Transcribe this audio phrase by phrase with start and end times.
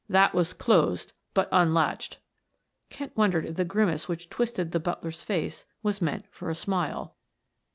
[0.09, 2.17] That was closed but unlatched."
[2.89, 7.15] Kent wondered if the grimace which twisted the butler's face was meant for a smile.